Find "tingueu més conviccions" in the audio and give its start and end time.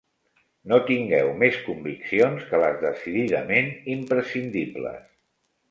0.87-2.49